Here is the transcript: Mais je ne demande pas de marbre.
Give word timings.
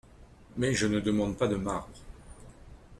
Mais 0.57 0.73
je 0.73 0.87
ne 0.87 0.99
demande 0.99 1.37
pas 1.37 1.47
de 1.47 1.57
marbre. 1.57 1.87